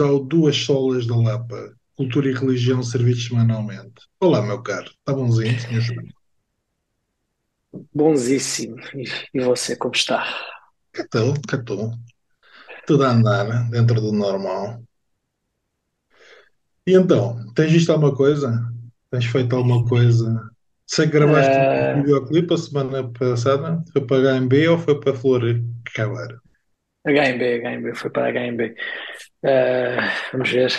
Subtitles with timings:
[0.00, 4.02] Ao Duas Solas da Lapa, Cultura e Religião servidos semanalmente.
[4.18, 6.06] Olá, meu caro, está bonzinho, senhor João?
[7.94, 8.76] Bonzíssimo.
[9.34, 10.24] E, você, como está?
[10.92, 11.92] Cá estou.
[12.86, 14.82] Tudo a andar dentro do normal.
[16.86, 18.66] E então, tens visto alguma coisa?
[19.10, 20.50] Tens feito alguma coisa?
[20.86, 23.84] Sei que gravaste um Ah, videoclipe a semana passada.
[23.92, 26.49] Foi para HMB ou foi para Florianópolis?
[27.06, 28.74] HMB, HMB, foi para HMB.
[29.44, 30.72] Ah, vamos ver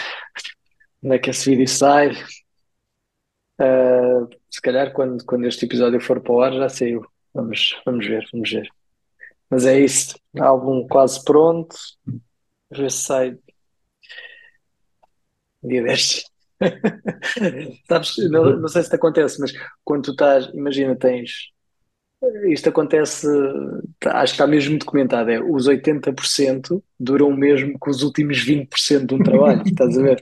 [1.03, 2.11] onde é que esse vídeo sai.
[3.59, 7.05] Ah, se calhar quando, quando este episódio for para o ar já saiu.
[7.33, 8.69] Vamos, vamos ver, vamos ver.
[9.49, 10.19] Mas é isso.
[10.39, 11.75] Álbum quase pronto.
[12.05, 12.23] Vamos
[12.71, 13.39] ver se sai
[15.63, 16.23] dia destes.
[17.87, 19.51] Sabes, não, não sei se te acontece, mas
[19.83, 21.51] quando tu estás, imagina, tens.
[22.49, 23.25] Isto acontece,
[23.99, 29.07] tá- acho que está mesmo documentado, é os 80% duram mesmo que os últimos 20%
[29.07, 30.21] de um trabalho, estás a ver?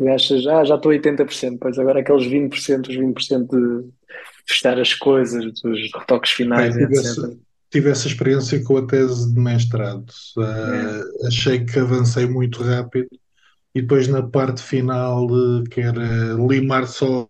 [0.00, 3.88] E achas, já já estou a 80%, pois agora aqueles 20%, os 20% de
[4.46, 7.38] testar as coisas, dos retoques Bem, finais, tive essa, etc.
[7.70, 10.06] tive essa experiência com a tese de mestrado.
[10.38, 13.08] É, Ah, achei que avancei muito rápido
[13.74, 17.28] e depois na parte final eh, que era limar só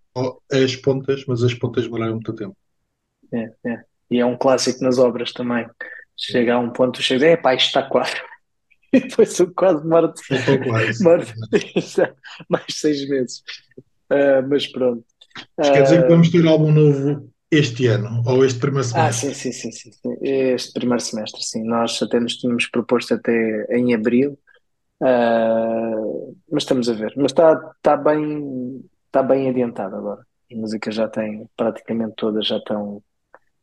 [0.52, 2.56] as pontas, mas as pontas demoraram muito tempo.
[3.34, 3.84] É, é.
[4.10, 5.66] E é um clássico nas obras também.
[6.16, 8.12] Chega a um ponto, chega, é pá, isto está quase.
[8.92, 10.98] E depois o quase quase.
[11.00, 11.24] demora
[12.48, 13.42] mais seis meses.
[14.08, 15.04] Ah, mas pronto.
[15.58, 19.10] Mas quer dizer que Ah, vamos ter álbum novo este ano, ou este primeiro Ah,
[19.10, 19.34] sim, semestre.
[19.34, 20.16] sim, sim, sim, sim.
[20.22, 21.64] Este primeiro semestre, sim.
[21.64, 24.38] Nós até nos tínhamos proposto até em abril,
[25.02, 25.94] ah,
[26.50, 27.12] mas estamos a ver.
[27.16, 30.24] Mas está está bem, está bem adiantado agora.
[30.52, 33.02] As músicas já têm, praticamente todas já estão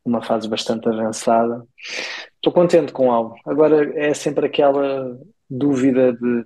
[0.05, 1.65] numa fase bastante avançada.
[2.35, 3.35] Estou contente com o álbum.
[3.45, 5.17] Agora é sempre aquela
[5.49, 6.43] dúvida de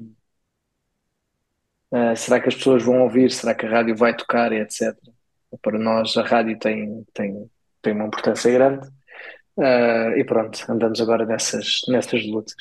[1.92, 4.98] ah, será que as pessoas vão ouvir, será que a rádio vai tocar, etc.
[5.62, 7.50] Para nós a rádio tem, tem,
[7.82, 8.88] tem uma importância grande.
[9.58, 12.56] Ah, e pronto, andamos agora nessas, nessas lutas.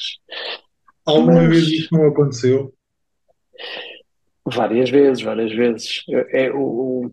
[1.05, 2.73] Alguma vez Mas isto não aconteceu?
[4.47, 6.03] várias vezes, várias vezes.
[6.31, 7.11] É, o, o-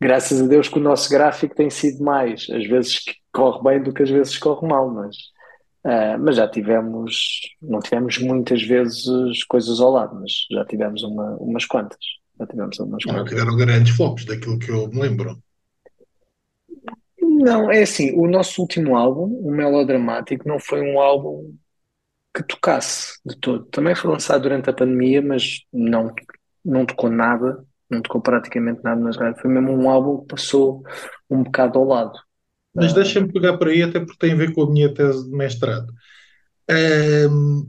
[0.00, 3.82] graças a Deus que o nosso gráfico tem sido mais, às vezes que corre bem
[3.82, 5.16] do que às vezes corre mal, mas,
[5.84, 11.36] ah, mas já tivemos, não tivemos muitas vezes coisas ao lado, mas já tivemos uma,
[11.36, 11.98] umas quantas.
[12.38, 13.28] Já tivemos umas Não, quantas.
[13.30, 15.38] tiveram grandes flops, daquilo que eu me lembro.
[17.18, 21.54] Não, é assim, o nosso último álbum, o Melodramático, não foi um álbum
[22.34, 23.64] que tocasse de todo.
[23.66, 26.12] Também foi lançado durante a pandemia, mas não,
[26.64, 29.40] não tocou nada, não tocou praticamente nada nas rádios.
[29.40, 30.82] Foi mesmo um álbum que passou
[31.28, 32.18] um bocado ao lado.
[32.74, 35.24] Mas Ah, deixa-me pegar por aí, até porque tem a ver com a minha tese
[35.28, 35.92] de mestrado.
[36.70, 37.68] Ahm,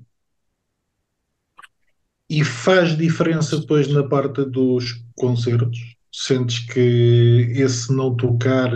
[2.29, 5.79] e faz diferença depois na parte dos concertos?
[6.13, 8.69] Sentes que esse não tocar,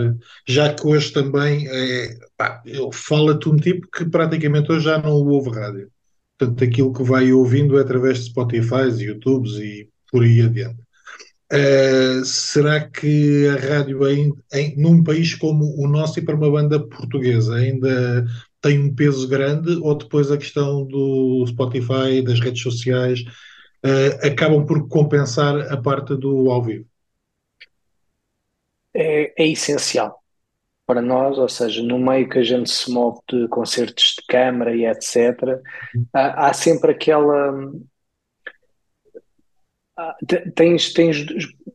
[0.48, 5.50] já que hoje também é, pá, falo-te um tipo que praticamente hoje já não ouve
[5.50, 5.90] rádio.
[6.38, 10.85] Portanto, aquilo que vai ouvindo é através de Spotify, YouTubes e por aí adiante.
[11.52, 16.50] Uh, será que a rádio em, em- num país como o nosso e para uma
[16.50, 18.26] banda portuguesa ainda
[18.60, 23.20] tem um peso grande ou depois a questão do Spotify, das redes sociais,
[23.84, 26.84] uh, acabam por compensar a parte do ao vivo?
[28.94, 30.22] é, é essencial
[30.86, 34.76] para nós, ou seja, no meio que a gente se move de concertos de câmara
[34.76, 35.62] e etc.,
[36.12, 37.52] há, há sempre aquela.
[40.26, 41.24] Te- Tens, tens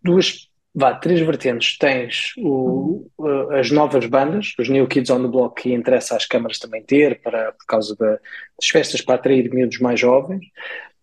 [0.03, 1.77] duas, vá, três vertentes.
[1.77, 6.25] Tens o, uh, as novas bandas, os New Kids on the Block, que interessa às
[6.25, 8.13] câmaras também ter, para, por causa da-
[8.59, 10.45] das festas para atrair miúdos mais jovens.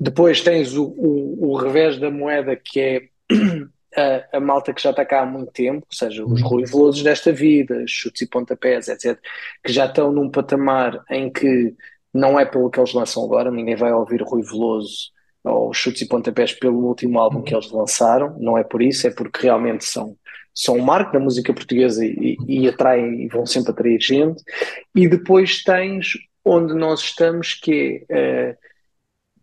[0.01, 3.03] Depois tens o, o, o revés da moeda, que é
[4.33, 6.49] a, a malta que já está cá há muito tempo, ou seja, os Uhum.
[6.49, 9.21] Rui Velosos desta vida, chutes e pontapés, etc.,
[9.65, 11.75] que já estão num patamar em que
[12.15, 15.11] não é pelo que eles lançam agora, ninguém vai ouvir Rui Veloso
[15.45, 19.11] ou chutes e pontapés pelo último álbum que eles lançaram, não é por isso, é
[19.11, 20.17] porque realmente são,
[20.55, 24.43] são um marco da música portuguesa e, e atraem e vão sempre atrair gente.
[24.95, 26.13] E depois tens
[26.45, 28.57] onde nós estamos, que é eh,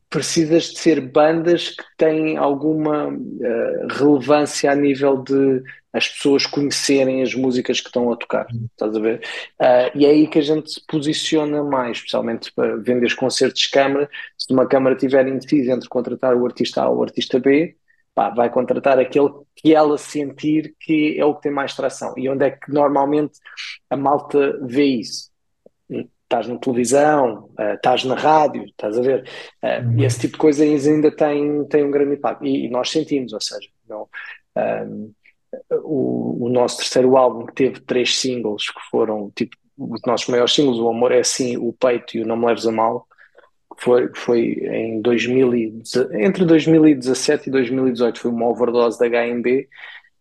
[0.09, 5.61] precisas de ser bandas que têm alguma eh, relevância a nível de
[5.95, 9.21] as pessoas conhecerem as músicas que estão a tocar, estás a ver?
[9.57, 13.71] Ah, e é aí que a gente se posiciona mais, especialmente para vender concertos de
[13.71, 14.09] câmara.
[14.37, 17.77] Se uma câmara tiver indecisa entre contratar o artista A ou o artista B,
[18.13, 22.13] pá, vai contratar aquele que ela sentir que é o que tem mais tração.
[22.17, 23.39] E onde é que normalmente
[23.89, 25.33] a malta vê isso?
[26.25, 29.29] estás na televisão, uh, estás na rádio, estás a ver?
[29.63, 29.99] Uh, uhum.
[29.99, 32.43] E esse tipo de coisas ainda tem, tem um grande impacto.
[32.43, 34.09] E, e nós sentimos, ou seja, não,
[34.57, 35.13] um,
[35.83, 40.53] o, o, nosso terceiro álbum, que teve três singles, que foram tipo os nossos maiores
[40.53, 43.05] singles, O Amor é Assim, O Peito e O Não Me Leves a Mal,
[43.77, 45.81] foi, foi em 2000 e,
[46.13, 49.67] entre 2017 e 2018, foi uma overdose da HMB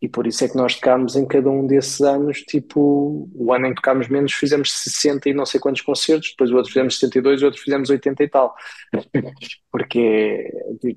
[0.05, 3.67] e por isso é que nós tocámos em cada um desses anos, tipo, o ano
[3.67, 6.99] em que tocámos menos fizemos 60 e não sei quantos concertos, depois o outro fizemos
[6.99, 8.55] 72 e o outro fizemos 80 e tal.
[9.73, 10.97] Porque de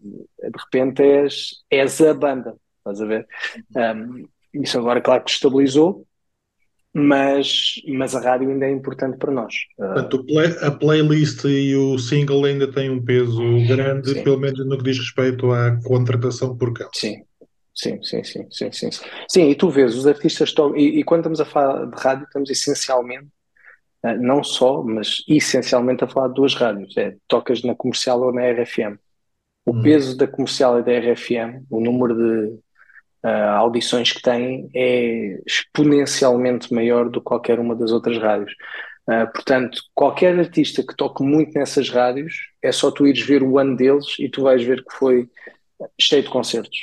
[0.57, 2.53] repente és, és a banda,
[2.91, 3.27] estás a ver?
[3.75, 6.05] Um, isso agora, claro que estabilizou,
[6.93, 9.53] mas, mas a rádio ainda é importante para nós.
[9.77, 10.25] Portanto,
[10.61, 14.23] a playlist e o single ainda têm um peso grande, sim.
[14.23, 16.89] pelo menos no que diz respeito à contratação por campo.
[16.95, 17.23] Sim,
[17.75, 18.89] sim, sim, sim, sim, sim.
[19.29, 22.25] Sim, e tu vês, os artistas estão, e, e quando estamos a falar de rádio,
[22.25, 23.27] estamos essencialmente,
[24.03, 28.33] eh, não só, mas essencialmente a falar de duas rádios, é tocas na comercial ou
[28.33, 28.97] na RFM.
[29.65, 29.81] O hum.
[29.83, 32.57] peso da comercial e da RFM, o número de
[33.27, 38.53] uh, audições que têm é exponencialmente maior do que qualquer uma das outras rádios.
[39.09, 43.57] Uh, portanto, qualquer artista que toque muito nessas rádios, é só tu ires ver o
[43.57, 45.29] ano deles e tu vais ver que foi
[45.99, 46.77] cheio de concertos.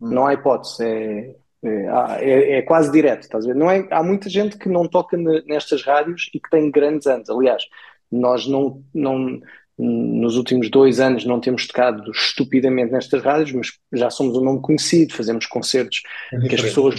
[0.00, 0.10] Hum.
[0.10, 1.86] Não há hipótese, é, é,
[2.20, 3.54] é, é, quase direto, estás a ver?
[3.54, 7.30] Não é, há muita gente que não toca nestas rádios e que tem grandes anos.
[7.30, 7.64] Aliás,
[8.10, 9.40] nós não, não,
[9.78, 14.60] nos últimos dois anos não temos tocado estupidamente nestas rádios, mas já somos um nome
[14.60, 16.94] conhecido, fazemos concertos é que as pessoas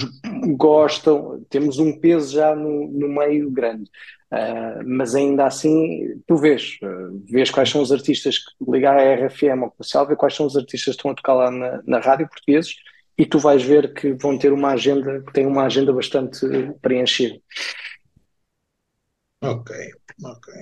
[0.58, 3.90] gostam, temos um peso já no, no meio grande.
[4.32, 9.14] Uh, mas ainda assim, tu vês, uh, vês quais são os artistas que ligar à
[9.14, 12.00] RFM ou comercial, vê quais são os artistas que estão a tocar lá na, na
[12.00, 12.76] rádio portugueses
[13.18, 16.46] e tu vais ver que vão ter uma agenda, que tem uma agenda bastante
[16.82, 17.40] preenchida.
[19.42, 19.76] Ok,
[20.24, 20.54] ok.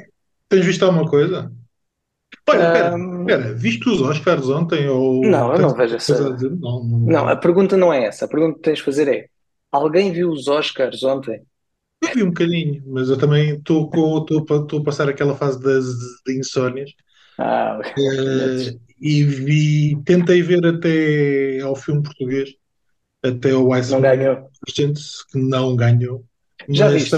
[0.49, 1.51] Tens visto alguma coisa?
[2.49, 3.25] Olha, um...
[3.25, 4.87] pera, viste os Oscars ontem?
[4.89, 6.29] Ou não, eu não vejo essa.
[6.29, 6.99] Não, não...
[6.99, 8.25] não, a pergunta não é essa.
[8.25, 9.27] A pergunta que tens de fazer é:
[9.71, 11.41] alguém viu os Oscars ontem?
[12.01, 15.85] Eu vi um bocadinho, mas eu também estou a passar aquela fase das
[16.25, 16.91] de insónias.
[17.37, 22.53] Ah, uh, e vi, tentei ver até ao filme português,
[23.23, 24.49] até o Ice Não ganhou.
[24.75, 26.25] Que não ganhou.
[26.69, 27.15] Já viste?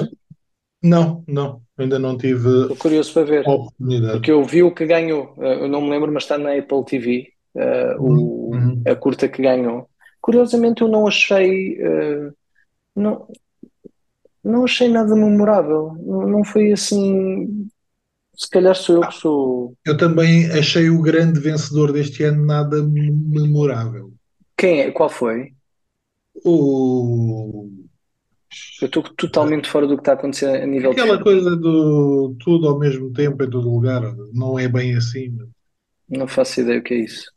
[0.86, 4.14] Não, não, ainda não tive Estou curioso para ver, oportunidade.
[4.14, 6.86] porque eu vi o que ganhou, eh, eu não me lembro, mas está na Apple
[6.86, 8.84] TV, uh, eh, o, uhum.
[8.88, 9.90] a curta que ganhou.
[10.22, 12.32] Curiosamente eu não achei, uh,
[12.96, 13.28] não,
[14.44, 17.68] não achei nada memorável, não, não foi assim,
[18.38, 19.74] se calhar sou eu que sou...
[19.84, 24.14] Eu também achei o grande vencedor deste ano nada memorável.
[24.56, 24.92] Quem é?
[24.92, 25.52] Qual foi?
[26.44, 27.85] O
[28.82, 32.36] eu estou totalmente fora do que está a acontecer a nível Aquela de coisa do
[32.40, 34.02] tudo ao mesmo tempo em todo lugar,
[34.34, 35.38] não é bem assim.
[36.10, 37.32] Não faço ideia o que é isso.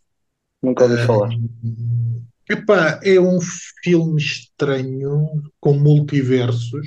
[0.63, 1.31] Nunca ouvi uh, falar.
[2.51, 3.39] Epá, é um
[3.83, 6.87] filme estranho com multiversos.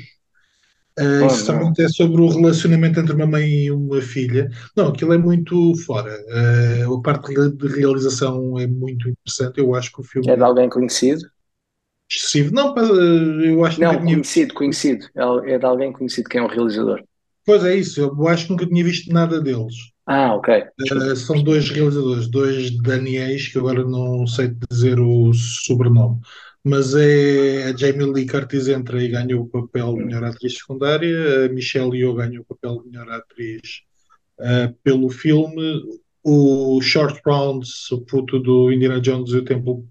[1.00, 4.52] Uh, oh, isso também é sobre o relacionamento entre uma mãe e uma filha.
[4.76, 6.12] Não, aquilo é muito fora.
[6.28, 9.60] Uh, a parte de realização é muito interessante.
[9.60, 10.30] Eu acho que o filme.
[10.30, 11.22] É de alguém conhecido?
[12.18, 12.54] Excessivo.
[12.54, 14.58] Não, eu acho que Não, conhecido, tinha...
[14.58, 15.06] conhecido.
[15.16, 17.04] É, é de alguém conhecido quem é o realizador.
[17.46, 19.74] Pois é isso, eu acho que nunca tinha visto nada deles.
[20.06, 20.64] Ah, ok.
[20.92, 26.20] Uh, são dois realizadores, dois Daniels, que agora não sei dizer o sobrenome,
[26.64, 31.46] mas é a Jamie Lee Curtis entra e ganha o papel de melhor atriz secundária,
[31.46, 33.82] a Michelle Yeoh ganha o papel de melhor atriz
[34.40, 35.82] uh, pelo filme,
[36.24, 39.88] o Short Rounds, o puto do Indiana Jones e o Templo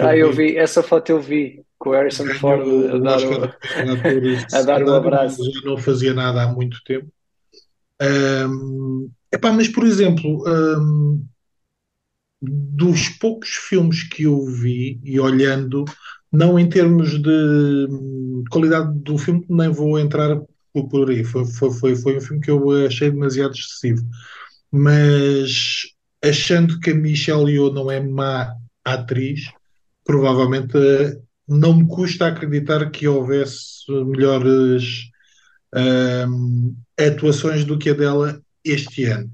[0.00, 3.44] ah, eu vi, essa foto eu vi, com o Harrison Ford a dar, o,
[4.52, 5.42] a dar um abraço.
[5.50, 7.08] Já não fazia nada há muito tempo.
[8.00, 11.24] Um, epá, mas, por exemplo, um,
[12.40, 15.84] dos poucos filmes que eu vi, e olhando,
[16.32, 17.88] não em termos de
[18.50, 20.40] qualidade do filme, nem vou entrar
[20.72, 21.24] por aí.
[21.24, 24.02] Foi, foi, foi, foi um filme que eu achei demasiado excessivo.
[24.70, 25.82] Mas
[26.22, 29.50] achando que a Michelle Yeoh não é má atriz,
[30.06, 30.78] provavelmente
[31.46, 35.10] não me custa acreditar que houvesse melhores
[36.28, 39.30] um, atuações do que a dela este ano.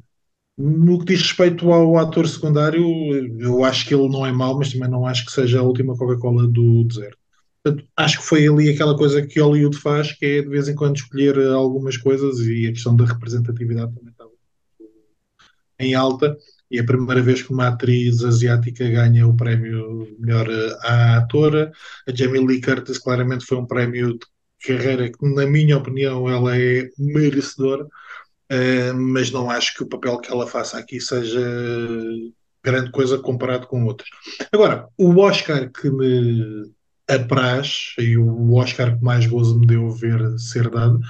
[0.59, 2.85] No que diz respeito ao ator secundário,
[3.41, 5.97] eu acho que ele não é mau, mas também não acho que seja a última
[5.97, 7.19] Coca-Cola do deserto.
[7.63, 10.75] Portanto, acho que foi ali aquela coisa que Hollywood faz, que é de vez em
[10.75, 14.31] quando escolher algumas coisas e a questão da representatividade também estava
[15.79, 16.37] em alta
[16.73, 20.49] e é a primeira vez que uma atriz asiática ganha o prémio melhor
[20.81, 21.71] à atora.
[22.09, 24.19] A Jamie Lee Curtis claramente foi um prémio
[24.65, 30.19] carreira que, na minha opinião, ela é merecedora, uh, mas não acho que o papel
[30.19, 31.41] que ela faça aqui seja
[32.65, 34.09] grande coisa comparado com outras.
[34.51, 36.73] Agora, o Oscar que me
[37.15, 41.01] apraz, e o Oscar que mais gozo me deu ver ser dado,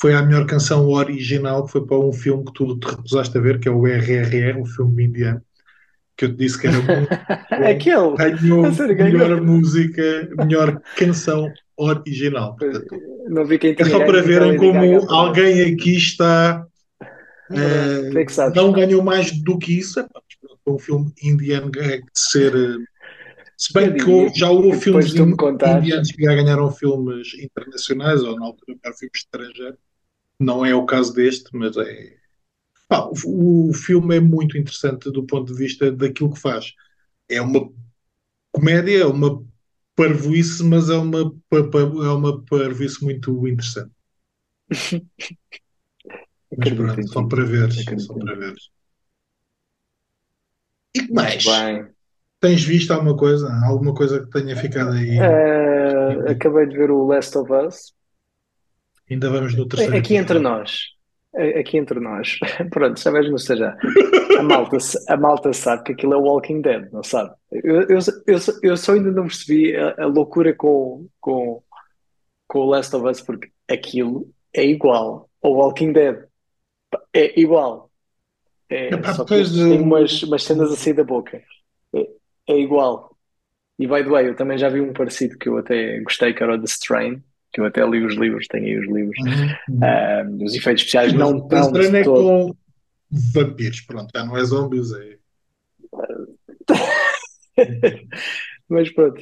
[0.00, 3.40] foi a melhor canção original, que foi para um filme que tu te recusaste a
[3.40, 5.42] ver, que é o RRR, o filme indiano,
[6.16, 7.08] que eu te disse que era muito
[7.50, 8.94] Aquele.
[8.94, 12.56] Ganhou melhor música, melhor canção original.
[12.56, 12.96] Portanto,
[13.28, 16.64] não vi quem é só para verem como alguém aqui está.
[17.50, 20.00] Uh, não ganhou mais do que isso.
[20.00, 20.06] É
[20.66, 22.52] um filme indiano é de ser.
[23.58, 28.78] Se bem que já houve filmes indianos que já ganharam filmes internacionais, ou na altura
[28.96, 29.80] filmes estrangeiros.
[30.38, 32.16] Não é o caso deste, mas é.
[32.86, 36.72] Pá, o, o, filme é muito interessante do ponto de vista daquilo que faz.
[37.28, 37.68] É uma
[38.52, 39.44] comédia, é uma
[39.96, 43.90] parvoíce, mas é uma, é uma parvoíce muito interessante.
[46.56, 47.72] mas pronto, só para ver.
[47.98, 48.54] Só para ver.
[50.94, 51.44] E que mais?
[51.44, 51.97] Bem.
[52.40, 53.48] Tens visto alguma coisa?
[53.64, 55.18] Alguma coisa que tenha ficado aí?
[55.18, 57.92] Uh, acabei de ver o Last of Us.
[59.10, 59.96] Ainda vamos no terceiro.
[59.96, 60.22] Aqui episódio.
[60.22, 60.80] entre nós.
[61.58, 62.38] Aqui entre nós.
[62.70, 63.76] Pronto, sabes no seja.
[64.38, 64.76] A malta,
[65.08, 67.34] a malta sabe que aquilo é Walking Dead, não sabe?
[67.50, 71.62] Eu, eu, eu, eu só ainda não percebi a, a loucura com, com,
[72.46, 76.24] com o Last of Us, porque aquilo é igual ao Walking Dead.
[77.12, 77.90] É igual.
[78.70, 81.42] É, Epá, só que tem umas, umas cenas a sair da boca.
[82.48, 83.16] É, igual.
[83.78, 86.42] E by the way, eu também já vi um parecido que eu até gostei, que
[86.42, 89.18] era o The Strain, que eu até li os livros, tenho aí os livros.
[89.68, 90.44] Uhum.
[90.44, 91.72] os efeitos especiais Sim, não estão.
[91.72, 92.56] The Strain é com
[93.10, 95.18] vampiros, pronto, já não é zombies, é.
[98.68, 99.20] mas pronto.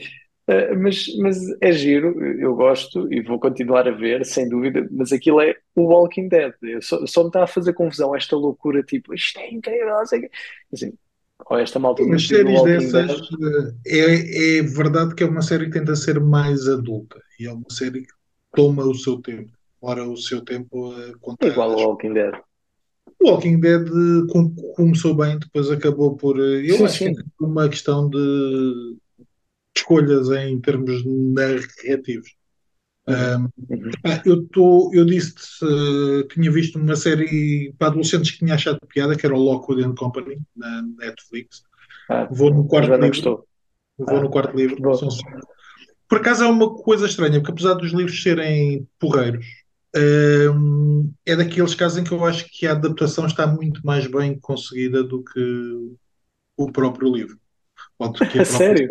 [0.49, 4.87] Uh, mas, mas é giro, eu gosto e vou continuar a ver, sem dúvida.
[4.93, 6.55] Mas aquilo é o Walking Dead.
[6.63, 10.07] Eu só, só me está a fazer confusão esta loucura, tipo, isto é incrível, não
[10.07, 10.31] sei
[10.73, 10.93] assim,
[11.45, 13.21] ou esta malta Mas séries dessas
[13.87, 17.71] é, é verdade que é uma série que tenta ser mais adulta e é uma
[17.71, 18.13] série que
[18.55, 19.51] toma o seu tempo.
[19.81, 21.49] Ora, o seu tempo a contar.
[21.49, 22.35] Igual ao Walking Dead.
[23.21, 23.87] O Walking Dead
[24.75, 26.39] começou bem, depois acabou por.
[26.39, 27.15] Eu sim, acho sim.
[27.15, 28.97] que é uma questão de
[29.77, 32.36] escolhas em termos narrativos.
[33.09, 33.91] Um, uhum.
[34.25, 39.15] eu, tô, eu disse uh, tinha visto uma série para adolescentes que tinha achado piada,
[39.15, 41.63] que era o Lockwood and Company, na Netflix.
[42.11, 43.09] Ah, vou no quarto livro.
[43.09, 43.47] Gostou.
[43.97, 44.77] Vou ah, no quarto livro.
[46.09, 49.47] Por acaso é uma coisa estranha, porque apesar dos livros serem porreiros,
[50.53, 54.39] um, é daqueles casos em que eu acho que a adaptação está muito mais bem
[54.39, 55.97] conseguida do que
[56.57, 57.39] o próprio livro.
[58.31, 58.89] Que Sério?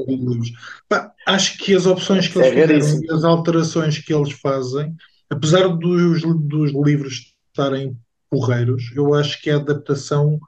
[0.90, 4.96] Pá, acho que as opções que eles é fizeram as alterações que eles fazem,
[5.30, 7.98] apesar dos, dos livros estarem
[8.30, 10.40] porreiros, eu acho que a adaptação,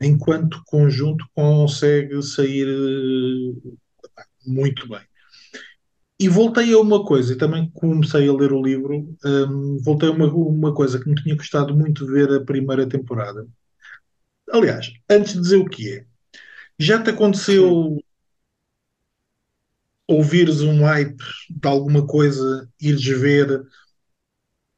[0.00, 2.66] enquanto conjunto, consegue sair
[4.46, 5.02] muito bem.
[6.18, 10.12] E voltei a uma coisa, e também comecei a ler o livro, um, voltei a
[10.12, 13.46] uma, uma coisa que me tinha gostado muito de ver a primeira temporada.
[14.50, 16.06] Aliás, antes de dizer o que é,
[16.78, 17.98] já te aconteceu
[20.08, 23.62] ouvires um hype de alguma coisa, ires ver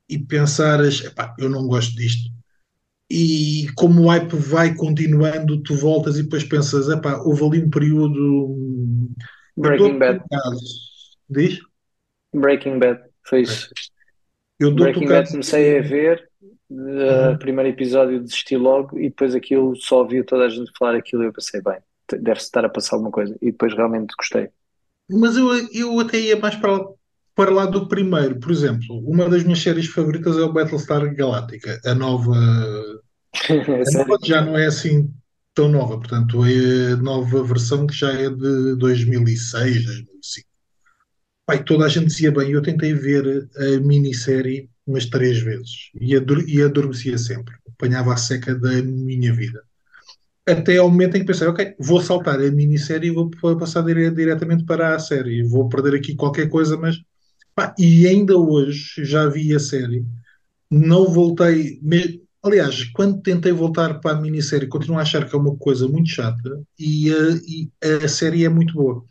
[0.09, 2.31] e pensares, epá, eu não gosto disto.
[3.11, 7.71] E como o hype vai continuando, tu voltas e depois pensas, epá, houve ali um
[7.71, 9.09] período.
[9.57, 10.23] Breaking Bad.
[11.29, 11.59] Diz?
[12.35, 13.71] Breaking Bad, foi isso.
[14.59, 16.29] Eu Breaking Bad comecei a ver,
[16.69, 17.39] o uhum.
[17.39, 21.27] primeiro episódio desisti logo e depois aquilo só ouvi toda a gente falar aquilo e
[21.27, 21.79] eu pensei, bem,
[22.21, 23.37] deve-se estar a passar alguma coisa.
[23.41, 24.51] E depois realmente gostei.
[25.11, 26.79] Mas eu, eu até ia mais para,
[27.35, 28.39] para lá do primeiro.
[28.39, 31.81] Por exemplo, uma das minhas séries favoritas é o Battlestar Galactica.
[31.85, 32.35] A nova.
[33.49, 35.13] a nova já não é assim
[35.55, 40.49] tão nova, portanto, é a nova versão que já é de 2006, 2005.
[41.45, 46.15] Pai, toda a gente dizia bem, eu tentei ver a minissérie umas três vezes e,
[46.15, 47.55] ador e adormecia sempre.
[47.69, 49.63] Apanhava a seca da minha vida
[50.49, 54.11] até ao momento em que pensei, ok, vou saltar a minissérie e vou passar dire
[54.11, 55.43] diretamente para a série.
[55.43, 56.97] Vou perder aqui qualquer coisa, mas.
[57.55, 60.05] Pá, e ainda hoje já vi a série,
[60.71, 61.79] não voltei.
[61.83, 62.23] Me...
[62.43, 66.09] Aliás, quando tentei voltar para a minissérie, continuo a achar que é uma coisa muito
[66.09, 67.09] chata e
[67.47, 67.71] e
[68.05, 69.05] a série é muito boa.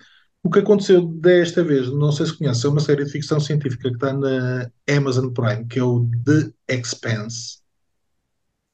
[0.44, 3.90] O que aconteceu desta vez, não sei se conhece, é uma série de ficção científica
[3.90, 7.67] que está na Amazon Prime, que é o The Expanse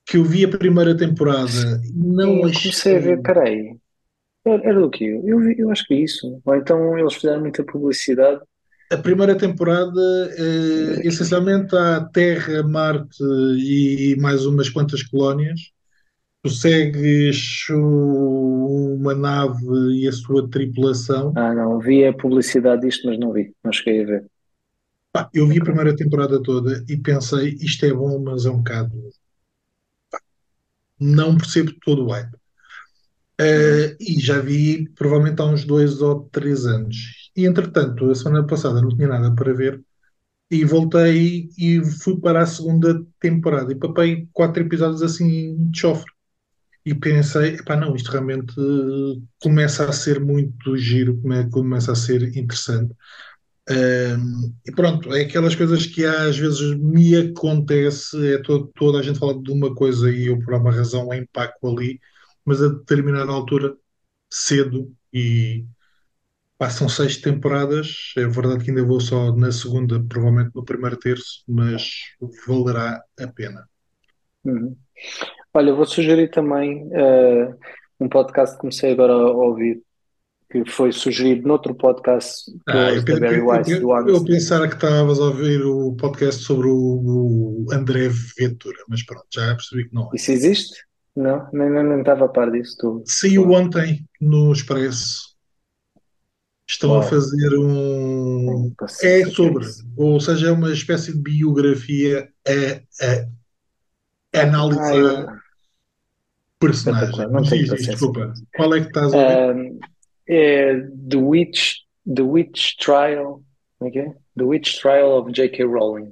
[0.06, 2.72] que eu vi a primeira temporada não eu achei.
[2.72, 3.78] Comecei a ver, peraí.
[4.46, 5.22] Era, era do quê?
[5.24, 6.42] Eu, eu acho que é isso.
[6.46, 8.42] Ou então eles fizeram muita publicidade.
[8.92, 10.02] a primeira temporada,
[10.38, 13.24] eh, essencialmente, há Terra, Marte
[13.58, 15.60] e mais umas quantas colónias.
[16.44, 21.34] Tu segues uma nave e a sua tripulação.
[21.36, 24.26] Ah, não, vi a publicidade disto, mas não vi, não cheguei a ver.
[25.12, 28.58] Pá, eu vi a primeira temporada toda e pensei, isto é bom, mas é um
[28.58, 28.92] bocado.
[31.04, 32.32] Pá, não percebo todo o hype.
[33.40, 36.96] Eh, e já vi provavelmente há uns dois ou três anos.
[37.36, 39.82] E entretanto, a semana passada não tinha nada para ver
[40.52, 46.12] e voltei e fui para a segunda temporada e papei quatro episódios assim de chofre.
[46.86, 48.54] E pensei, epá, não, isto realmente
[49.42, 52.94] começa a ser muito giro, come- começa a ser interessante.
[53.70, 59.03] Ahm, e pronto, é aquelas coisas que às vezes me acontece, é to- toda a
[59.03, 62.00] gente fala de uma coisa e eu por alguma razão empaco ali,
[62.46, 63.74] mas a determinada altura,
[64.29, 65.65] cedo, e
[66.58, 71.43] passam seis temporadas, é verdade que ainda vou só na segunda, provavelmente no primeiro terço,
[71.48, 71.89] mas
[72.48, 73.67] valerá a pena.
[74.46, 74.75] Uhum.
[75.53, 77.55] Olha, vou sugerir também eh,
[78.00, 79.84] um podcast que comecei agora a ouvir,
[80.54, 83.92] que foi sugerido noutro podcast eu Ah, eu, da Barry eu, Weiss, do eu, eu
[83.94, 84.26] Armstrong.
[84.26, 88.08] pensava que estavas a ouvir o podcast sobre o, o André
[88.38, 90.16] Ventura, mas pronto, já percebi que não é.
[90.16, 90.76] Isso existe?
[91.16, 92.76] Não, nem, nem, nem estava a par disso.
[92.80, 95.34] Tu, Saiu ontem no Expresso.
[96.68, 98.74] Estão a fazer um.
[98.80, 99.66] Não sei É é sobre,
[99.98, 103.28] ou seja, é uma espécie de biografia a, a
[104.34, 105.28] Ah, analisar eu,
[106.60, 107.10] personagem.
[107.10, 107.92] espetacular, não diz, paciência.
[107.92, 109.44] desculpa, qual é que estás a ouvir?
[109.56, 109.80] Um,
[110.36, 111.75] é The Witch,
[112.13, 113.42] The Witch Trial,
[113.80, 114.13] como é que é?
[114.38, 115.63] The Witch Trial of J.K.
[115.66, 116.12] Rowling.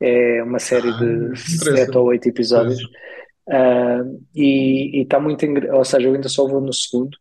[0.00, 2.80] É uma série Ah, de sete ou oito episódios.
[3.48, 5.74] Um, e está muito engra...
[5.76, 7.16] ou seja, eu ainda só vou no segundo,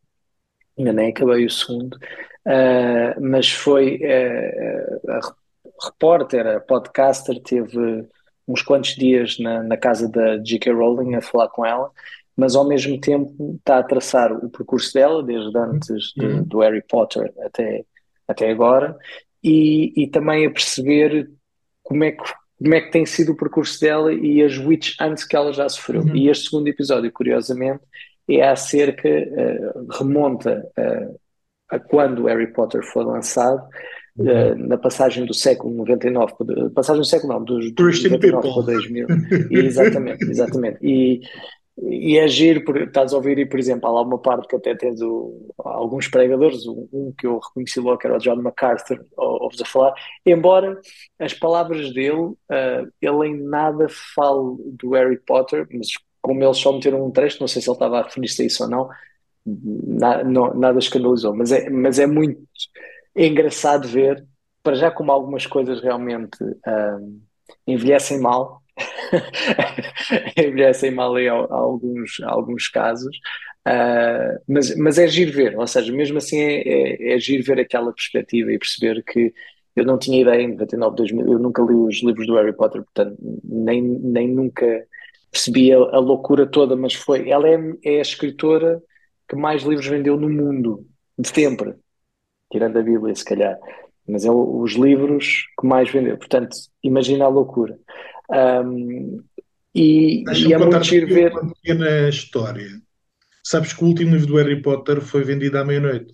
[0.77, 1.97] ainda nem acabei o segundo,
[2.43, 8.03] Uh, mas foi uh, a re- repórter, a podcaster, teve
[8.47, 10.73] uns quantos dias na, na casa da J.K.
[10.73, 11.91] Rowling a falar com ela,
[12.41, 16.43] mas ao mesmo tempo está a traçar o percurso dela, desde antes de- Uhum.
[16.43, 17.85] do Harry Potter até,
[18.27, 18.97] até agora,
[19.43, 21.29] e, e também a perceber
[21.83, 22.23] como é que
[22.63, 25.67] como é que tem sido o percurso dela e as witch antes que ela já
[25.67, 26.01] sofreu.
[26.03, 26.15] Uhum.
[26.15, 27.81] E este segundo episódio, curiosamente,
[28.29, 31.09] é acerca, eh, remonta eh,
[31.69, 33.63] a quando o Harry Potter foi lançado,
[34.19, 38.47] eh, na passagem do século 99, para- passagem do século não, dos, dos Christian 99
[38.47, 38.63] People.
[38.63, 39.07] para 2000.
[39.65, 40.77] Exatamente, exatamente.
[40.83, 41.21] E,
[41.81, 44.55] e é giro, por, estás a ouvir, e por exemplo, há lá uma parte que
[44.55, 48.35] até tens o, alguns pregadores, um, um que eu reconheci logo que era o John
[48.37, 49.93] MacArthur, ou- ouves a falar,
[50.25, 50.79] embora
[51.19, 55.87] as palavras dele, ah, ele em nada fale do Harry Potter, mas
[56.21, 58.63] como eles só meteram um trecho, não sei se ele estava a referir-se a isso
[58.63, 58.89] ou não,
[59.45, 62.41] na- não- nada escandalizou, mas é, mas é muito
[63.15, 64.25] engraçado ver,
[64.63, 66.97] para já como algumas coisas realmente ah,
[67.67, 68.60] envelhecem mal,
[70.37, 73.17] envelhecem mal em al- alguns, alguns casos,
[73.65, 76.61] ah, mas, mas é giro ver, ou seja, mesmo assim é,
[77.13, 79.33] é, é giro ver aquela perspectiva e perceber que
[79.75, 82.83] eu não tinha ideia em 99, 2000, eu nunca li os livros do Harry Potter,
[82.83, 84.65] portanto, nem, nem nunca
[85.31, 88.81] percebi a, a loucura toda, mas foi, ela é, é a escritora
[89.29, 90.85] que mais livros vendeu no mundo,
[91.17, 91.75] de sempre,
[92.51, 93.57] tirando a Bíblia, se calhar,
[94.07, 97.77] mas é o- os livros que mais vendeu, portanto, imagina a loucura.
[98.31, 99.23] Ahm,
[99.75, 102.81] e, e é muito aqui ver, uma pequena história.
[103.43, 106.13] Sabes que o último livro do Harry Potter foi vendido à meia-noite.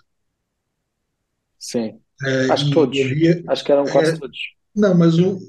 [1.60, 3.44] sim, Ah, acho que todos, havia.
[3.48, 4.38] acho que eram quase eh, todos.
[4.76, 5.40] não, mas o,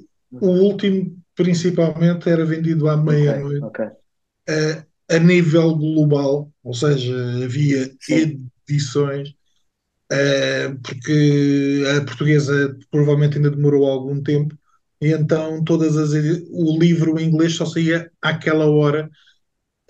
[0.40, 3.68] o último, principalmente, era vendido à meia-noite.
[3.68, 3.80] ok,
[4.48, 9.34] a, a nível global, ou seja, havia sim, edições,
[10.12, 14.57] eh, porque a portuguesa provavelmente ainda demorou algum tempo,
[15.00, 16.12] e então todas as
[16.50, 19.08] o livro em inglês só saía àquela hora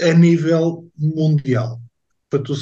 [0.01, 1.81] a nível mundial.
[2.31, 2.55] Para tu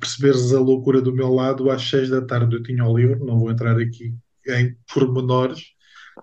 [0.00, 3.38] perceberes a loucura do meu lado, às seis da tarde eu tinha o livro, não
[3.38, 4.14] vou entrar aqui
[4.48, 5.60] em pormenores,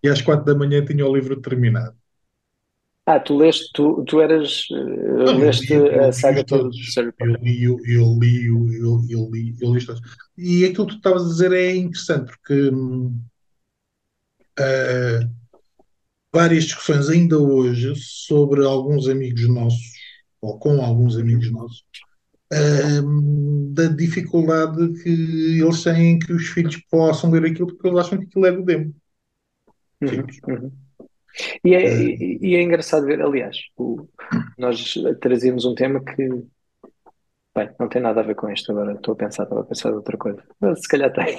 [0.03, 1.95] e às quatro da manhã tinha o livro terminado.
[3.05, 6.63] Ah, tu leste, tu, tu eras, eh, Não, eu leste li, eu a saga toda
[6.63, 6.95] todos.
[6.95, 10.01] do Eu li, eu, eu li, eu, eu, eu li, eu li os todos.
[10.37, 12.71] E aquilo que tu estavas a dizer é interessante, porque
[14.57, 15.29] ah,
[16.33, 19.83] várias discussões ainda hoje sobre alguns amigos nossos,
[20.41, 21.83] ou com alguns amigos nossos,
[23.03, 25.09] hum, da dificuldade que
[25.61, 28.51] eles têm em que os filhos possam ler aquilo, porque eles acham que aquilo é
[28.51, 28.93] do demo.
[30.01, 30.71] Uhum, uhum.
[31.65, 34.07] E é, Ah, e, e é engraçado ver, aliás, o-
[34.57, 36.27] nós trazíamos um tema que,
[37.55, 39.89] bem, não tem nada a ver com isto agora, estou a pensar, estava a pensar
[39.89, 41.37] em outra coisa, mas se calhar tem.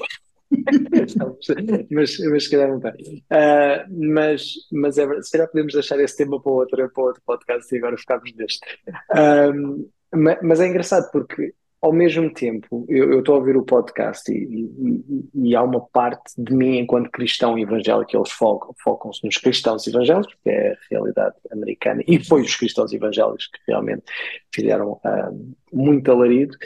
[1.90, 2.92] mas, mas se calhar não tem.
[3.30, 7.74] Uh, mas, mas é, se calhar podemos deixar esse tema para outro, para outro podcast
[7.74, 8.66] e agora ficamos neste.
[9.10, 11.54] Uh, mas, mas é engraçado porque
[11.84, 16.32] ao mesmo tempo, eu estou a ouvir o podcast e, e, e, há uma parte
[16.38, 21.34] de mim, enquanto cristão evangélico, eles focam, focam-se nos cristãos evangélicos, que é a realidade
[21.52, 24.02] americana, e foi os cristãos evangélicos que realmente
[24.50, 26.56] fizeram uh, muito alarido.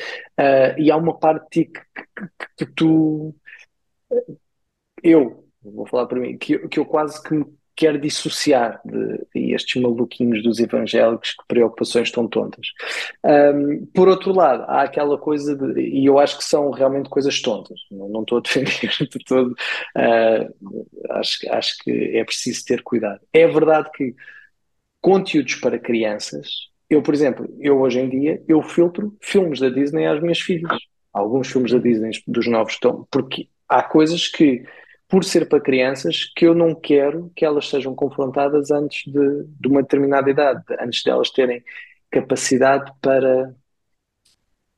[0.79, 3.35] E há uma parte que, que, que, tu.
[5.03, 9.55] Eu, vou falar para mim, que, que eu quase que me quer dissociar de, de,
[9.55, 12.67] estes maluquinhos dos evangélicos que preocupações tão tontas.
[13.25, 17.41] Um, por outro lado, há aquela coisa de, e eu acho que são realmente coisas
[17.41, 22.83] tontas, não, não estou a defender de todo, uh, acho, acho que é preciso ter
[22.83, 23.21] cuidado.
[23.33, 24.13] É verdade que
[25.01, 26.49] conteúdos para crianças,
[26.91, 30.77] eu, por exemplo, eu hoje em dia, eu filtro filmes da Disney às minhas filhas.
[31.13, 34.65] Alguns filmes da Disney dos novos estão, porque há coisas que
[35.09, 39.69] por ser para crianças, que eu não quero que elas sejam confrontadas antes de, de
[39.69, 41.65] uma determinada idade, antes de elas terem
[42.11, 43.55] capacidade para,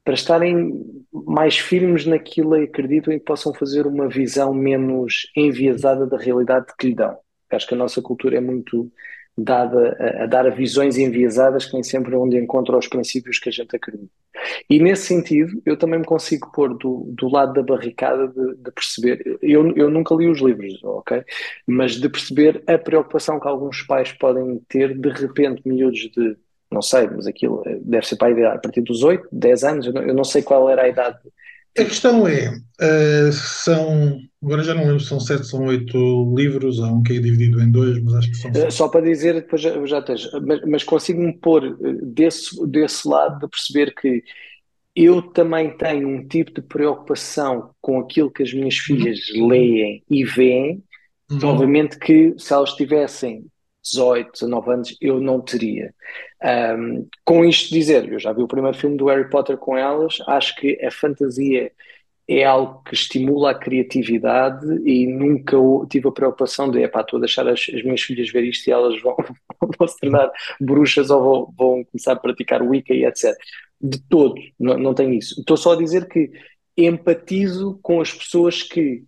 [0.04, 6.16] para estarem mais firmes naquilo e acreditam e possam fazer uma visão menos enviesada da
[6.16, 7.18] realidade que lhe dão.
[7.50, 8.90] Acho que a nossa cultura é muito
[9.36, 13.48] dada a, a, dar visões enviesadas que nem sempre é onde encontra os princípios que
[13.48, 14.10] a gente acredita.
[14.68, 18.70] E nesse sentido, eu também me consigo pôr do, do lado da barricada de, de,
[18.70, 21.22] perceber, eu, eu nunca li os livros, ok?
[21.66, 26.36] Mas de perceber a preocupação que alguns pais podem ter, de repente, miúdos de,
[26.70, 29.92] não sei, mas aquilo eh, deve ser para a partir dos 8, 10 anos, eu
[29.92, 31.18] não, eu não sei qual era a idade
[31.78, 36.80] a questão é, uh, são, agora já não lembro se são sete, são oito livros,
[36.80, 39.34] há um que é dividido em dois, mas acho que são uh, Só para dizer,
[39.34, 44.22] depois já, já tens, mas, mas consigo-me pôr eh, desse, desse lado de perceber que
[44.96, 48.82] eu também tenho um tipo de preocupação com aquilo que as minhas uhum.
[48.82, 50.82] filhas leem e veem,
[51.30, 51.38] uhum.
[51.44, 53.46] obviamente que se elas tivessem
[53.82, 55.94] 18, 19 anos, eu não teria.
[56.42, 60.18] Um, com isto dizer, eu já vi o primeiro filme do Harry Potter com elas,
[60.26, 61.72] acho que a fantasia
[62.28, 65.56] é algo que estimula a criatividade e nunca
[65.88, 68.72] tive a preocupação de, epá, estou a deixar as, as, minhas filhas ver isto e
[68.72, 69.16] elas vão,
[69.78, 73.34] vão se tornar bruxas ou vão, vão, começar a praticar Wicca e etc.
[73.80, 75.40] De todo, não, não tenho isso.
[75.40, 76.30] Estou só a dizer que
[76.76, 79.02] empatizo com as pessoas que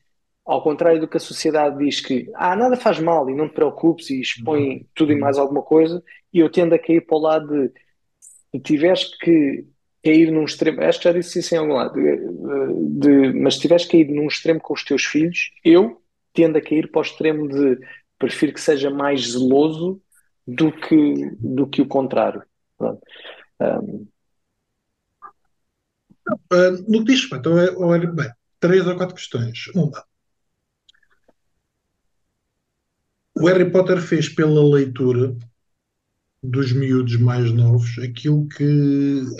[0.45, 3.55] ao contrário do que a sociedade diz que ah, nada faz mal e não te
[3.55, 4.85] preocupes e expõe uhum.
[4.95, 6.03] tudo e mais alguma coisa,
[6.33, 7.73] e eu tendo a cair para o lado de
[8.51, 9.65] se tiveres que
[10.05, 13.61] cair num extremo, acho que já disse isso em algum lado, de, de, mas se
[13.61, 16.03] tiveres caído num extremo com os teus filhos, eu
[16.35, 17.79] tendo a cair para o extremo de
[18.19, 20.01] prefiro que seja mais zeloso
[20.47, 22.43] do que, do que o contrário.
[22.81, 24.07] Um,
[26.53, 27.91] Uh, no que diz respeito ao,
[28.61, 29.67] três ou quatro questões.
[29.75, 30.05] Uma,
[33.35, 35.37] o Harry Potter fez pela leitura
[36.43, 38.65] dos miúdos mais novos aquilo que,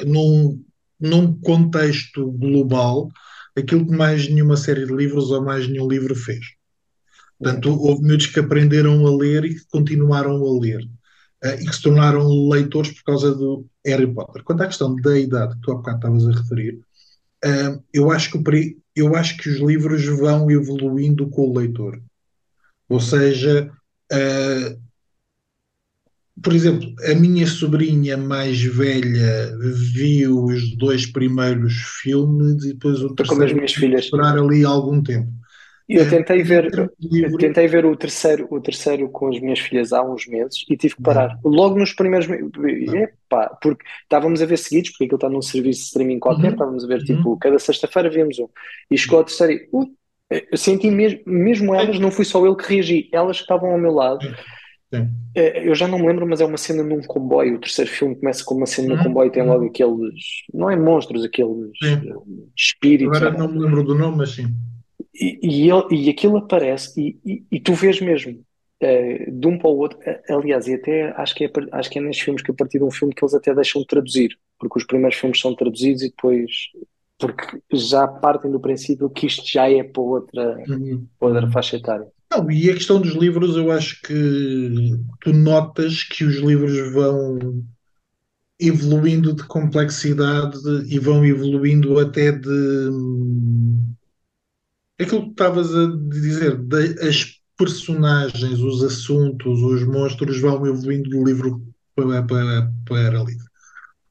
[0.07, 0.65] num,
[1.01, 3.11] num contexto global,
[3.57, 6.45] aquilo que mais nenhuma série de livros ou mais nenhum livro fez.
[7.39, 10.83] Portanto, houve miúdos que aprenderam a ler e que continuaram a ler.
[11.45, 14.45] Uh, e que se tornaram leitores por causa do Harry Potter.
[14.45, 16.81] Quanto à questão da idade que tu há bocado estavas a referir,
[17.45, 22.01] uh, eu, acho que, eu acho que os livros vão evoluindo com o leitor.
[22.89, 23.73] Ou seja,
[26.43, 29.57] por exemplo, a minha sobrinha mais velha
[29.95, 33.29] viu os dois primeiros filmes e depois o terceiro.
[33.29, 34.05] Como as minhas filhas.
[34.05, 35.29] Esperar ali algum tempo.
[35.89, 40.03] Eu tentei ver, eu tentei ver o terceiro, o terceiro com as minhas filhas há
[40.03, 41.39] uns meses e tive que parar.
[41.45, 45.87] Logo nos primeiros epá, porque estávamos a ver seguidos, porque aquilo está num serviço de
[45.87, 46.53] streaming qualquer, uhum.
[46.53, 47.39] estávamos a ver tipo, uhum.
[47.39, 48.49] cada sexta-feira vemos um.
[48.91, 49.91] E chegou ao terceiro e uh,
[50.51, 53.79] eu senti mesmo, mesmo elas, não fui só eu que reagi, elas que estavam ao
[53.79, 54.27] meu lado.
[54.93, 55.09] Sim.
[55.35, 57.57] É, eu já não me lembro, mas é uma cena num comboio.
[57.57, 59.03] O terceiro filme começa com uma cena num uhum.
[59.05, 62.11] comboio e tem logo aqueles, não é monstros, aqueles sim.
[62.11, 62.15] Eh,
[62.55, 63.17] espíritos.
[63.17, 64.47] Agora não me lembro do nome, mas sim.
[65.15, 68.33] E, e, ele, e aquilo aparece, e, e, e tu vês mesmo,
[68.83, 69.99] uh, de um para o outro.
[70.29, 72.85] Aliás, e até acho que, é, acho que é nestes filmes que a partir de
[72.85, 76.11] um filme que eles até deixam de traduzir, porque os primeiros filmes são traduzidos e
[76.11, 76.51] depois
[77.23, 81.07] porque já partem do princípio que isto já é para outra, uhum.
[81.21, 82.09] outra faixa etária.
[82.33, 87.65] Não, e a questão dos livros, eu acho que tu notas que os livros vão
[88.59, 90.59] evoluindo de complexidade
[90.89, 92.91] e vão evoluindo até de
[95.01, 101.23] aquilo que estavas a dizer, de, as personagens, os assuntos, os monstros vão evoluindo de
[101.23, 101.63] livro
[101.95, 103.52] para, para, para livro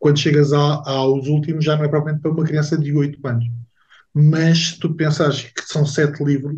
[0.02, 3.46] quando chegas a, aos últimos já não é propriamente para uma criança de 8 anos.
[4.14, 6.58] mas tu pensares que são sete livros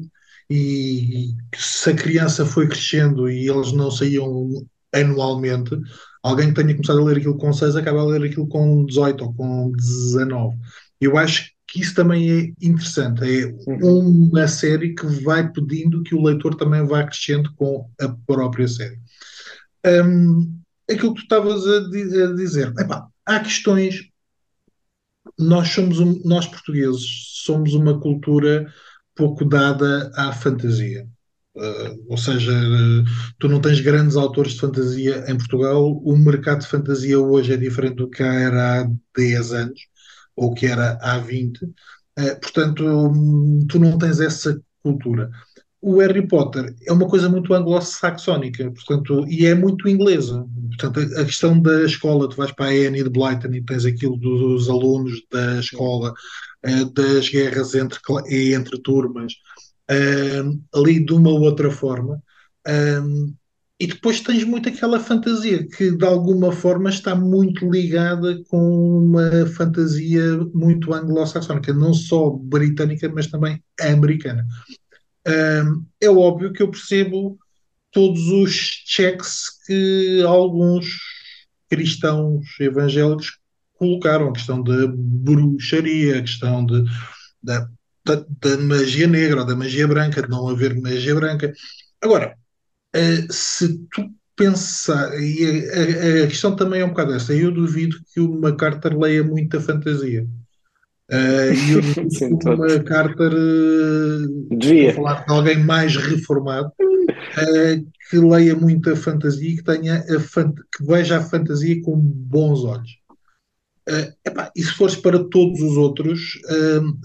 [0.50, 4.50] e que se a criança foi crescendo e eles não saíam
[4.94, 5.78] anualmente,
[6.24, 9.26] alguém que tenha começado a ler aquilo com 6 acaba a ler aquilo com 18
[9.26, 10.58] ou com 19.
[11.02, 13.24] Eu acho que isso também é interessante.
[13.24, 18.68] É uma série que vai pedindo que o leitor também vá crescendo com a própria
[18.68, 19.00] série.
[19.86, 24.10] Um, aquilo que tu estavas a, a, dizer, epá, há questões.
[25.38, 28.72] Nós somos um, nós portugueses somos uma cultura
[29.16, 31.08] pouco dada à fantasia.
[31.56, 33.04] Uh, ou seja, uh,
[33.38, 35.92] tu não tens grandes autores de fantasia em Portugal.
[36.04, 39.80] O mercado de fantasia hoje é diferente do que era há 10 anos
[40.36, 41.64] ou que era há 20.
[41.64, 41.74] Uh,
[42.18, 45.30] eh, portanto, um, tu não tens essa cultura.
[45.86, 50.48] O Harry Potter é uma coisa muito anglo-saxónica, portanto, e é muito inglesa.
[50.70, 54.16] Portanto, a, questão da escola, tu vais para a Annie de Blyton e tens aquilo
[54.16, 56.14] dos alunos da escola,
[56.94, 58.00] das guerras entre,
[58.54, 59.34] entre turmas,
[60.74, 62.24] ali de uma outra forma.
[62.66, 63.36] Um,
[63.78, 69.46] e depois tens muito aquela fantasia que de alguma forma está muito ligada com uma
[69.48, 74.48] fantasia muito anglo-saxónica, não só britânica, mas também americana.
[75.28, 77.38] Um, é óbvio que eu percebo
[77.92, 78.52] todos os
[78.86, 80.98] checks que alguns
[81.70, 83.38] cristãos evangélicos
[83.76, 86.84] colocaram, a questão da bruxaria, a questão de,
[87.42, 87.68] da
[88.06, 91.54] da, da, magia negra ou da magia branca, de não haver magia branca.
[92.02, 92.36] Agora,
[92.96, 97.52] uh, se tu pensar, e a, a, a, questão também é um bocado essa, eu
[97.52, 100.28] duvido que o MacArthur leia muita fantasia.
[101.12, 104.94] Uh, e o MacArthur, uh, Devia.
[104.94, 111.18] falar de alguém mais reformado, uh, que leia muita fantasia e que, tenha que veja
[111.18, 112.92] a fantasia com bons olhos.
[113.88, 116.40] Uh, epá, e se fores para todos os outros,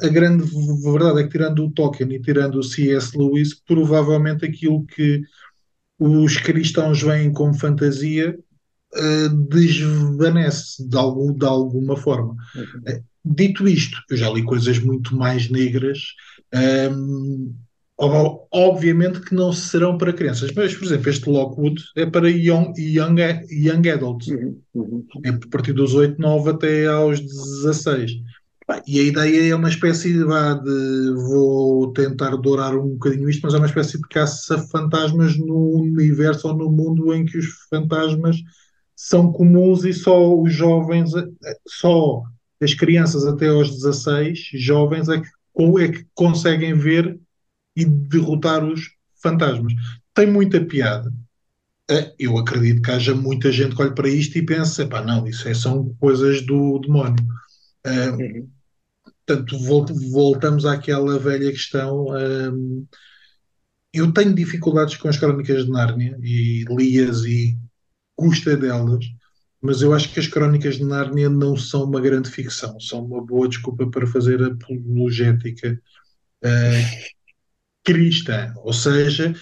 [0.00, 0.44] a grande
[0.80, 3.18] verdade é que, tirando o Tolkien e tirando o C.S.
[3.18, 5.22] Lewis, provavelmente aquilo que
[5.98, 8.38] os cristãos veem como fantasia
[9.48, 12.36] desvanece de, algum, de alguma forma.
[12.54, 13.02] Uhum.
[13.34, 15.98] Dito isto, eu já li coisas muito mais negras.
[16.54, 17.54] Um,
[18.00, 23.16] Obviamente que não serão para crianças, mas, por exemplo, este Lockwood é para young, young,
[23.50, 24.28] young adults.
[24.28, 25.04] Uhum, uhum.
[25.24, 28.12] É a partir dos 8, 9 até aos 16.
[28.86, 30.24] E a ideia é uma espécie de,
[31.26, 36.56] vou tentar dourar um bocadinho isto, mas é uma espécie de caça-fantasmas no universo ou
[36.56, 38.36] no mundo em que os fantasmas
[38.94, 41.10] são comuns e só os jovens,
[41.66, 42.22] só
[42.60, 45.28] as crianças até aos 16, jovens, é que,
[45.80, 47.18] é que conseguem ver
[47.76, 48.90] e derrotar os
[49.22, 49.72] fantasmas.
[50.14, 51.12] Tem muita piada.
[51.90, 55.26] É, eu acredito que haja muita gente que olhe para isto e pense: pá, não,
[55.26, 57.24] isso é, são coisas do demónio.
[57.84, 58.48] É, uhum.
[59.26, 59.58] Portanto,
[60.10, 62.06] voltamos àquela velha questão.
[62.08, 62.86] Um,
[63.92, 67.58] eu tenho dificuldades com as crónicas de Nárnia e li-as e
[68.16, 69.04] custa delas,
[69.60, 73.24] mas eu acho que as crónicas de Nárnia não são uma grande ficção, são uma
[73.24, 75.80] boa desculpa para fazer apologética
[76.44, 77.18] uh,
[77.84, 79.34] cristã, ou seja,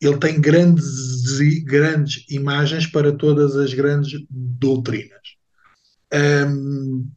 [0.00, 5.36] ele tem grandes, grandes imagens para todas as grandes doutrinas.
[6.12, 7.08] Um,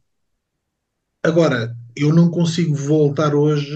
[1.22, 3.74] agora, eu não consigo voltar hoje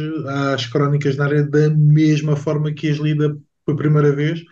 [0.55, 4.43] às crónicas na área da mesma forma que as lida pela primeira vez.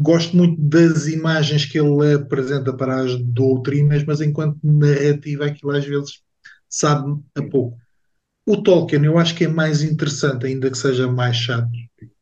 [0.00, 5.84] Gosto muito das imagens que ele apresenta para as doutrinas, mas enquanto narrativa aquilo às
[5.84, 6.20] vezes
[6.68, 7.76] sabe a pouco.
[8.46, 11.68] O Tolkien eu acho que é mais interessante, ainda que seja mais chato,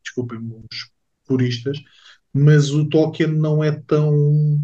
[0.03, 0.89] desculpem-me os
[1.25, 1.77] puristas,
[2.33, 4.59] mas o Tolkien não é tão.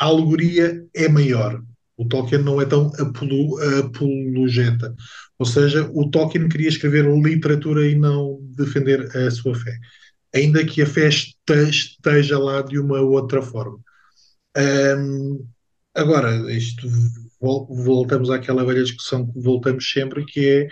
[0.00, 1.62] A alegoria é maior.
[1.96, 4.94] O Tolkien não é tão apologeta.
[5.38, 9.78] Ou seja, o Tolkien queria escrever literatura e não defender a sua fé.
[10.34, 13.78] Ainda que a fé esteja lá de uma outra forma.
[14.56, 15.46] Um,
[15.94, 16.88] agora, isto
[17.40, 20.68] voltamos àquela velha discussão que voltamos sempre, que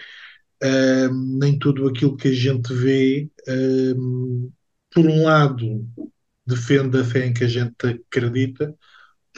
[0.60, 4.50] é um, nem tudo aquilo que a gente vê, um,
[4.92, 5.86] por um lado,
[6.46, 8.74] defende a fé em que a gente acredita,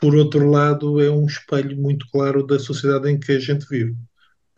[0.01, 3.93] por outro lado, é um espelho muito claro da sociedade em que a gente vive.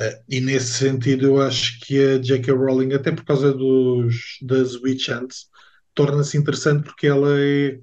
[0.01, 2.53] Uh, e nesse sentido, eu acho que a J.K.
[2.53, 5.49] Rowling, até por causa dos, das Witch Hunts,
[5.95, 7.79] torna-se interessante porque ela é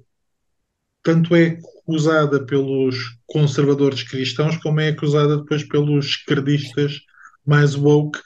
[1.02, 2.96] tanto é acusada pelos
[3.26, 7.00] conservadores cristãos, como é acusada depois pelos esquerdistas
[7.44, 8.18] mais woke,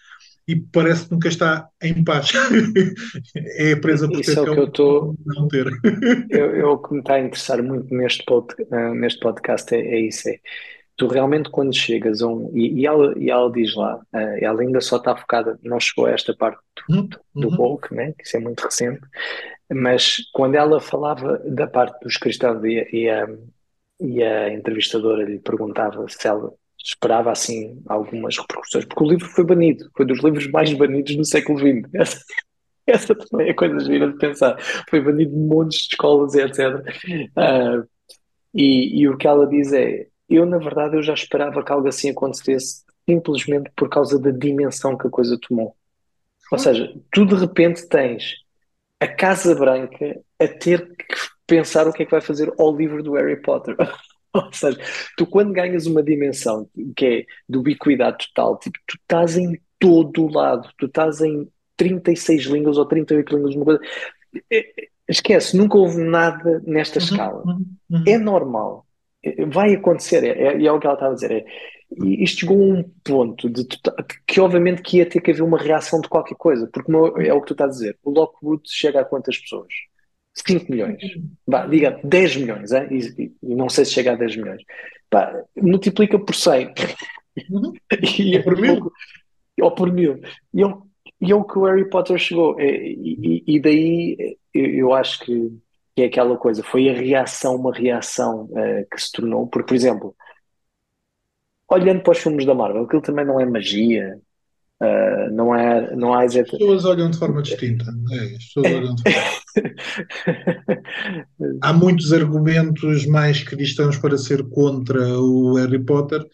[0.47, 2.33] e parece que nunca está em paz.
[3.35, 5.15] é presa por Isso é o que eu estou.
[5.25, 5.67] Não ter.
[6.29, 9.79] eu, eu, o que me está a interessar muito neste, pod, uh, neste podcast é,
[9.79, 10.39] é isso: é
[10.97, 12.51] tu realmente quando chegas a um.
[12.55, 16.07] E, e, ela, e ela diz lá, uh, ela ainda só está focada, não chegou
[16.07, 17.09] a esta parte do, uhum.
[17.35, 18.13] do woke, né?
[18.13, 19.01] que isso é muito recente,
[19.73, 23.29] mas quando ela falava da parte dos cristãos e, e, a,
[24.01, 26.53] e a entrevistadora lhe perguntava se ela
[26.83, 31.25] esperava assim algumas repercussões, porque o livro foi banido, foi dos livros mais banidos do
[31.25, 31.89] século XX.
[31.95, 32.25] Essa,
[32.87, 34.59] essa também é coisa gira de pensar.
[34.91, 36.85] Foi banido de montes de escolas e etc.
[37.31, 37.89] Uh,
[38.55, 41.89] e, e o que ela diz é: eu, na verdade, eu já esperava que algo
[41.89, 45.77] assim acontecesse simplesmente por causa da dimensão que a coisa tomou.
[46.51, 48.37] Ou seja, tu de repente tens
[49.01, 53.03] a Casa Branca a ter que pensar o que é que vai fazer ao livro
[53.03, 53.77] do Harry Potter.
[54.33, 54.79] Ou seja,
[55.17, 60.25] tu quando ganhas uma dimensão que é de ubiquidade total, tipo, tu estás em todo
[60.25, 63.81] o lado, tu estás em 36 línguas ou 38 línguas, uma coisa.
[64.51, 67.43] É, é, esquece, nunca houve nada nesta uhum, escala.
[67.45, 68.05] Uhum, uhum.
[68.07, 68.84] É normal.
[69.25, 71.33] É, vai acontecer, é, é, é, o que ela estava a dizer.
[71.33, 71.45] É,
[72.23, 73.67] isto chegou a um ponto de,
[74.27, 76.91] que obviamente que ia ter que haver uma reação de qualquer coisa, porque
[77.27, 77.99] é o que tu estás a dizer.
[78.03, 79.73] O Lockwood chega a quantas pessoas?
[80.35, 81.01] 5 milhões.
[81.47, 82.89] Bah, diga 10 milhões, hein?
[82.91, 84.63] E, e, não sei se chega a 10 milhões.
[85.11, 86.75] Bah, multiplica por 100.
[87.51, 87.73] Uhum.
[88.19, 88.93] e, ou por mil.
[89.61, 90.21] Ou por mil.
[90.53, 90.67] E é,
[91.21, 92.61] e é o que o Harry Potter chegou.
[92.61, 95.53] E, e daí eu, eu acho que,
[95.95, 96.63] que, é aquela coisa.
[96.63, 99.47] Foi a reação, uma reação uh, que se tornou.
[99.47, 100.17] Porque, por exemplo,
[101.69, 104.21] olhando para os filmes da Marvel, aquilo também não é magia,
[104.83, 107.85] Uh, não é, não há As pessoas olham de forma distinta.
[108.11, 109.75] É, as pessoas olham de forma...
[111.63, 116.27] há muitos argumentos mais cristãos para ser contra o Harry Potter,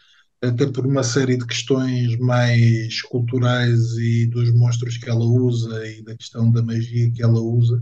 [0.43, 6.03] até por uma série de questões mais culturais e dos monstros que ela usa e
[6.03, 7.81] da questão da magia que ela usa.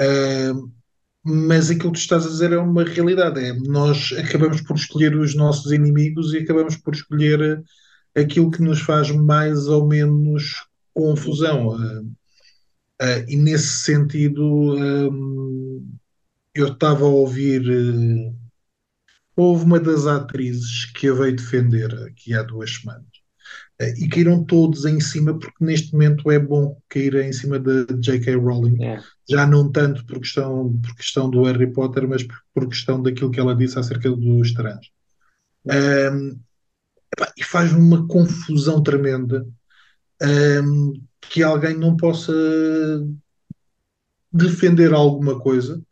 [0.00, 0.70] Uh,
[1.28, 3.40] mas aquilo que tu estás a dizer é uma realidade.
[3.44, 7.64] É, nós acabamos por escolher os nossos inimigos e acabamos por escolher
[8.14, 10.54] aquilo que nos faz mais ou menos
[10.94, 11.70] confusão.
[11.70, 15.84] Uh, uh, e nesse sentido, um,
[16.54, 17.68] eu estava a ouvir.
[17.68, 18.32] Uh,
[19.36, 23.15] houve uma das atrizes que a veio defender aqui há duas semanas.
[23.98, 28.34] E caíram todos em cima, porque neste momento é bom cair em cima da J.K.
[28.36, 29.00] Rowling, é.
[29.28, 33.40] já não tanto por questão, por questão do Harry Potter, mas por, questão daquilo que
[33.40, 34.90] ela disse acerca dos trans.
[35.66, 36.38] Um,
[37.36, 39.46] e faz uma confusão tremenda
[40.64, 42.32] um, que alguém não possa
[44.32, 45.82] defender alguma coisa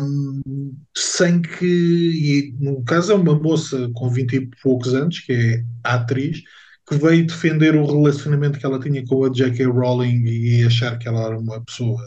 [0.00, 5.32] um, sem que, e no caso é uma moça com 20 e poucos anos, que
[5.32, 6.42] é atriz,
[6.86, 9.66] que veio defender o relacionamento que ela tinha com a J.K.
[9.66, 12.00] Rowling e achar que ela era uma pessoa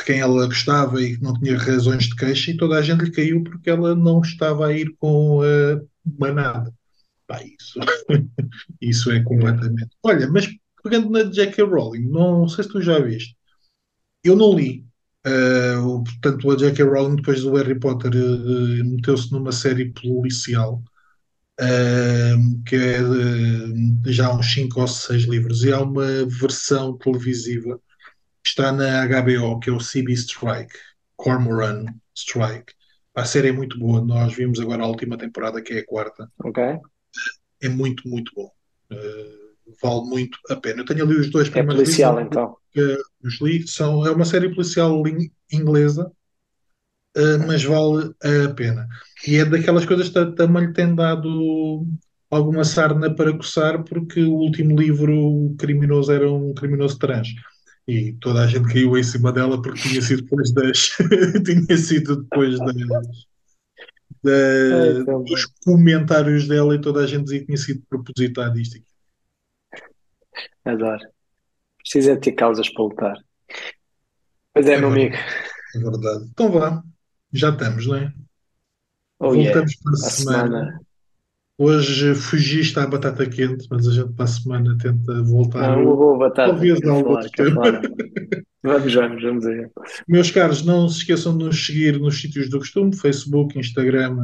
[0.00, 3.04] de quem ela gostava e que não tinha razões de queixa, e toda a gente
[3.04, 5.80] lhe caiu porque ela não estava a ir com a
[6.18, 6.72] manada.
[7.26, 7.78] Pá, isso,
[8.80, 9.90] isso é completamente.
[10.02, 10.48] Olha, mas
[10.82, 11.62] pegando na J.K.
[11.64, 13.36] Rowling, não sei se tu já viste.
[14.24, 14.84] Eu não li.
[15.24, 16.84] Uh, portanto, a J.K.
[16.84, 20.82] Rowling, depois do Harry Potter, uh, meteu-se numa série policial.
[22.66, 27.80] Que é de, já há uns 5 ou 6 livros, e há uma versão televisiva
[28.42, 30.74] que está na HBO, que é o CB Strike,
[31.16, 32.72] Cormoran Strike.
[33.14, 36.30] A série é muito boa, nós vimos agora a última temporada, que é a quarta.
[36.42, 36.80] Ok
[37.62, 38.50] é muito, muito bom.
[38.92, 40.80] Uh, vale muito a pena.
[40.80, 41.80] Eu tenho ali os dois é primeiros.
[41.80, 42.56] É policial, livros, então.
[42.72, 45.02] Que, os li, são, é uma série policial
[45.50, 46.10] inglesa,
[47.16, 48.88] uh, mas vale a pena.
[49.26, 51.86] E é daquelas coisas que também lhe tem dado
[52.30, 57.28] alguma sarna para coçar, porque o último livro, o criminoso, era um criminoso trans.
[57.86, 60.90] E toda a gente caiu em cima dela porque tinha sido depois das.
[61.44, 63.26] tinha sido depois das
[64.22, 68.86] da, dos comentários dela e toda a gente dizia que tinha sido propositado isto aqui.
[70.64, 71.04] Adoro.
[71.78, 73.16] Precisa ter causas para lutar.
[74.54, 75.16] Pois é, é meu amigo.
[75.74, 76.24] É verdade.
[76.30, 76.82] Então vá,
[77.32, 78.12] já estamos, não é?
[79.22, 79.82] Oh, Voltamos yeah.
[79.84, 80.48] para a, a semana.
[80.48, 80.80] semana.
[81.56, 85.76] Hoje fugiste à batata quente, mas a gente para a semana tenta voltar.
[85.76, 86.50] Não, uma boa batata.
[86.50, 87.60] Talvez outro tempo.
[88.64, 89.66] Vamos, vamos, vamos aí.
[90.06, 94.16] Meus caros, não se esqueçam de nos seguir nos sítios do costume, Facebook, Instagram,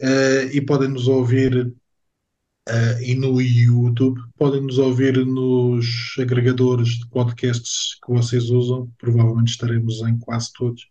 [0.00, 4.20] uh, e podem nos ouvir uh, e no YouTube.
[4.36, 8.88] Podem nos ouvir nos agregadores de podcasts que vocês usam.
[8.98, 10.86] Provavelmente estaremos em quase todos.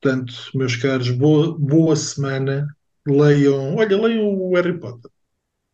[0.00, 2.66] Portanto, meus caros, boa, boa semana.
[3.06, 5.10] Leiam, olha, leiam o Harry Potter.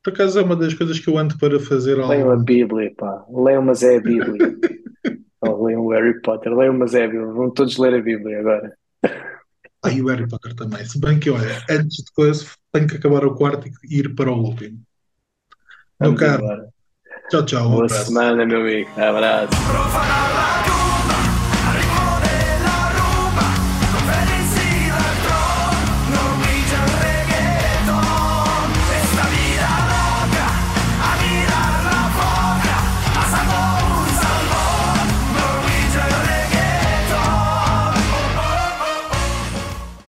[0.02, 1.96] Por acaso é uma das coisas que eu ando para fazer.
[1.96, 3.24] Leiam a Bíblia, pá.
[3.30, 4.56] Leiam, mas é a Bíblia.
[5.40, 7.32] Ou leiam o Harry Potter, leiam mas é a Bíblia.
[7.32, 8.76] Vão todos ler a Bíblia agora.
[9.84, 10.84] Ah, e o Harry Potter também.
[10.84, 14.30] Se bem que, olha, antes de coisa, tenho que acabar o quarto e ir para
[14.30, 14.80] o último.
[16.00, 16.68] Meu caro,
[17.30, 17.66] tchau, tchau.
[17.66, 18.06] Um Boa abraço.
[18.06, 18.90] semana, meu amigo.
[19.00, 20.61] Abraço.